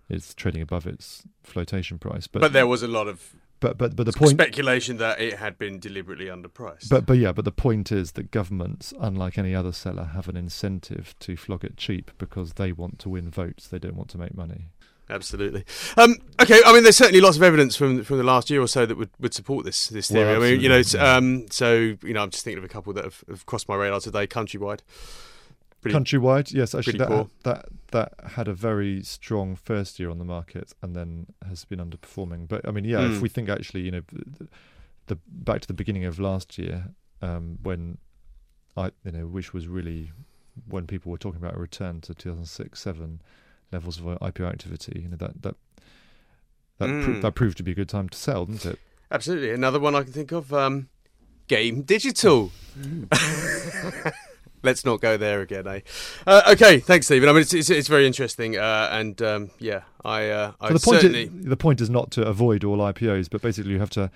[0.10, 2.28] it's trading above its flotation price.
[2.28, 3.36] But But there was a lot of
[3.66, 4.32] but but but the point.
[4.32, 6.90] speculation that it had been deliberately underpriced.
[6.90, 10.38] But but yeah, but the point is that governments, unlike any other seller, have an
[10.38, 13.68] incentive to flog it cheap because they want to win votes.
[13.68, 14.70] They don't want to make money.
[15.10, 15.64] Absolutely.
[15.98, 18.68] Um, okay, I mean, there's certainly lots of evidence from from the last year or
[18.68, 20.36] so that would, would support this this Well, theory.
[20.36, 23.04] I mean, you know, um, so you know, I'm just thinking of a couple that
[23.04, 24.28] have, have crossed my radar today.
[24.28, 24.82] Countrywide,
[25.86, 27.30] pretty Countrywide, yes, actually, that, poor.
[27.44, 31.80] that that had a very strong first year on the market and then has been
[31.80, 32.48] underperforming.
[32.48, 33.16] But I mean, yeah, Mm.
[33.16, 34.48] if we think actually, you know, the,
[35.08, 36.90] the back to the beginning of last year,
[37.22, 37.98] um, when
[38.76, 40.12] I, you know, which was really
[40.70, 43.22] when people were talking about a return to 2006 seven
[43.72, 45.56] levels of IPO activity, you know, that that
[46.80, 47.22] that, pro- Mm.
[47.22, 48.80] that proved to be a good time to sell, didn't it?
[49.12, 49.52] absolutely.
[49.52, 50.90] Another one I can think of, um,
[51.48, 52.52] Game Digital.
[54.66, 55.82] Let's not go there again, eh?
[56.26, 57.30] Uh, okay, thanks, Stephen.
[57.30, 60.74] I mean, it's it's, it's very interesting, uh, and um, yeah, I uh, I So
[60.74, 61.24] the point certainly.
[61.24, 64.10] is, the point is not to avoid all IPOs, but basically you have to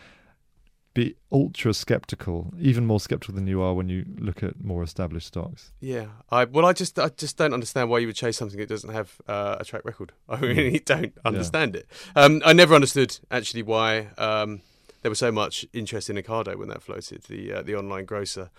[0.94, 5.28] be ultra skeptical, even more skeptical than you are when you look at more established
[5.28, 5.72] stocks.
[5.80, 8.70] Yeah, I well, I just I just don't understand why you would chase something that
[8.70, 10.14] doesn't have uh, a track record.
[10.28, 11.88] I really don't understand it.
[12.16, 14.62] Um, I never understood actually why um,
[15.02, 18.50] there was so much interest in Ocado when that floated, the uh, the online grocer.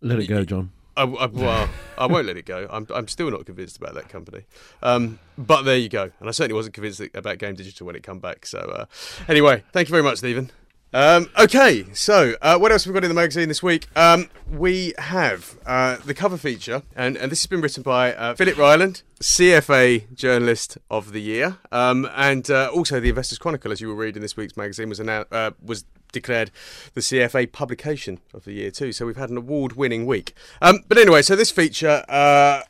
[0.00, 0.72] Let it go, John.
[1.00, 2.66] I, I, well, I won't let it go.
[2.70, 4.44] I'm I'm still not convinced about that company.
[4.82, 6.10] Um, but there you go.
[6.20, 8.44] And I certainly wasn't convinced about Game Digital when it come back.
[8.44, 8.84] So uh,
[9.28, 10.50] anyway, thank you very much, Stephen.
[10.92, 13.86] Um, okay, so uh, what else have we got in the magazine this week?
[13.94, 18.34] Um, we have uh, the cover feature, and, and this has been written by uh,
[18.34, 23.80] Philip Ryland, CFA Journalist of the Year, um, and uh, also the Investors Chronicle, as
[23.80, 26.50] you will read in this week's magazine, was annou- uh, was declared
[26.94, 28.92] the CFA Publication of the Year too.
[28.92, 30.34] So we've had an award-winning week.
[30.60, 32.04] Um, but anyway, so this feature.
[32.08, 32.62] Uh,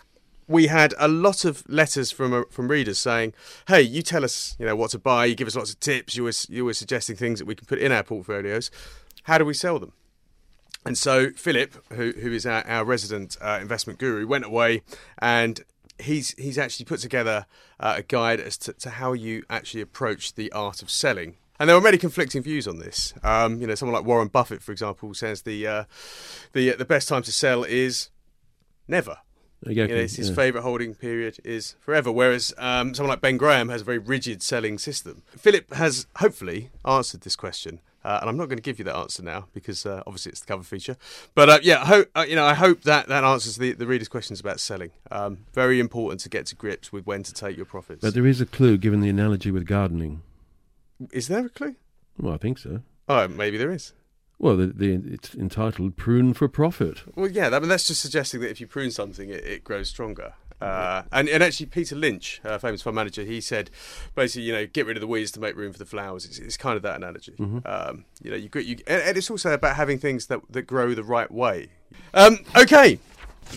[0.47, 3.35] we had a lot of letters from uh, from readers saying,
[3.69, 5.27] "Hey, you tell us, you know, what to buy.
[5.27, 6.17] You give us lots of tips.
[6.17, 8.69] You were you were suggesting things that we can put in our portfolios.
[9.25, 9.93] How do we sell them?"
[10.85, 14.83] And so Philip, who who is our, our resident uh, investment guru, went away
[15.21, 15.61] and
[16.01, 17.47] he's he's actually put together
[17.79, 21.37] uh, a guide as to, to how you actually approach the art of selling.
[21.61, 23.13] And there were many conflicting views on this.
[23.23, 25.85] Um, you know, someone like Warren Buffett, for example, says the uh,
[26.55, 28.09] the the best time to sell is
[28.89, 29.19] never.
[29.67, 30.35] You know, his, yeah.
[30.35, 34.43] favourite holding period is forever, whereas um, someone like Ben Graham has a very rigid
[34.43, 35.23] selling system.
[35.37, 38.97] Philip has hopefully answered this question Uh, and I'm not going to give you that
[38.97, 40.97] answer now because uh, obviously it's the cover feature.
[41.35, 42.47] But uh, yeah, I hope uh, you know.
[42.47, 44.93] I hope that that answers the, the readers' questions about selling.
[45.11, 48.01] Um, very important to get to grips with when to take your profits.
[48.01, 50.23] But there is a clue given the analogy with gardening.
[51.13, 51.77] Is there a clue?
[52.19, 52.81] Well, I think so.
[53.09, 53.93] Oh, maybe there is.
[54.39, 58.41] Well, the, the, it's entitled "Prune for Profit." Well, yeah, I mean, that's just suggesting
[58.41, 60.35] that if you prune something, it, it grows stronger.
[60.61, 63.71] Uh, and, and actually, Peter Lynch, uh, famous fund manager, he said
[64.15, 66.27] basically, you know, get rid of the weeds to make room for the flowers.
[66.27, 67.35] It's, it's kind of that analogy.
[67.65, 70.95] Um, you know, you, you and, and it's also about having things that, that grow
[70.95, 71.69] the right way.
[72.13, 72.99] Um, okay.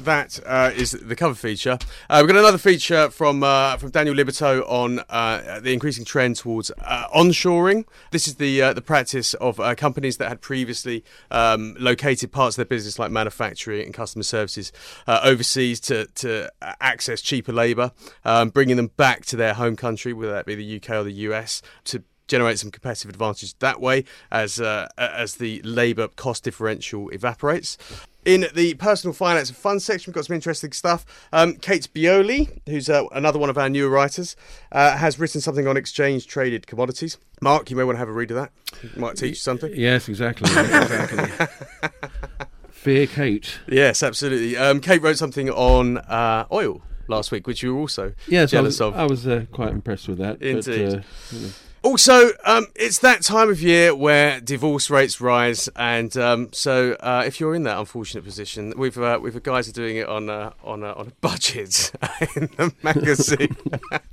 [0.01, 1.77] That uh, is the cover feature.
[2.09, 6.35] Uh, we've got another feature from uh, from Daniel Liberto on uh, the increasing trend
[6.35, 7.85] towards uh, onshoring.
[8.11, 12.57] This is the uh, the practice of companies that had previously um, located parts of
[12.57, 14.71] their business, like manufacturing and customer services,
[15.07, 17.91] overseas to to access cheaper labour,
[18.25, 21.13] um, bringing them back to their home country, whether that be the UK or the
[21.13, 27.09] US, to generate some competitive advantage that way as uh, as the labour cost differential
[27.09, 27.77] evaporates.
[28.25, 31.05] In the personal finance and fund section, we've got some interesting stuff.
[31.33, 34.37] Um, Kate Beioley, who's uh, another one of our newer writers,
[34.71, 37.17] uh, has written something on exchange traded commodities.
[37.41, 38.51] Mark, you may want to have a read of that.
[38.95, 39.73] Might teach you something.
[39.75, 40.49] Yes, exactly.
[40.57, 41.47] exactly.
[42.69, 43.59] Fear Kate.
[43.67, 44.55] Yes, absolutely.
[44.55, 48.57] Um, Kate wrote something on uh, oil last week, which you were also Yes, I
[48.57, 48.95] jealous was, of.
[48.95, 50.41] I was uh, quite impressed with that.
[50.41, 50.65] Indeed.
[50.65, 51.01] But, uh,
[51.31, 51.49] you know,
[51.83, 57.23] Also, um, it's that time of year where divorce rates rise, and um, so uh,
[57.25, 60.53] if you're in that unfortunate position, we've uh, we've guys are doing it on a,
[60.63, 61.91] on a, on a budget
[62.37, 63.57] in the magazine.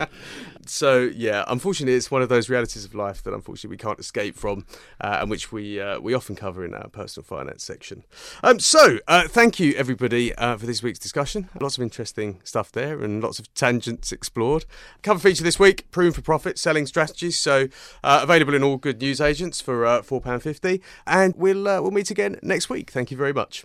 [0.66, 4.36] so yeah, unfortunately, it's one of those realities of life that unfortunately we can't escape
[4.36, 4.66] from,
[5.00, 8.04] uh, and which we uh, we often cover in our personal finance section.
[8.42, 11.48] Um, so uh, thank you everybody uh, for this week's discussion.
[11.61, 14.64] Lots of interesting stuff there, and lots of tangents explored.
[15.02, 17.38] Cover feature this week: prune for profit selling strategies.
[17.38, 17.68] So
[18.02, 21.90] uh, available in all good news agents for uh, four pound fifty, and we'll we'll
[21.90, 22.90] meet again next week.
[22.90, 23.64] Thank you very much.